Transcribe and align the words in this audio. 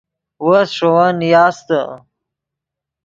وس 0.45 0.69
ݰے 0.77 0.89
ون 0.93 1.13
نیاستے 1.19 1.81